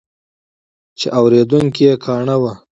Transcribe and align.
چې 0.99 1.07
اورېدونکي 1.19 1.81
یې 1.87 1.93
کاڼه 2.05 2.35
وي. 2.41 2.53